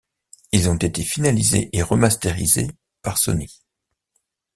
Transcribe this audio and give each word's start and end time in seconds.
Ils 0.51 0.67
ont 0.67 0.77
été 0.77 1.03
finalisés 1.03 1.69
et 1.73 1.83
remasterisés 1.83 2.71
par 3.03 3.19
Sony. 3.19 3.61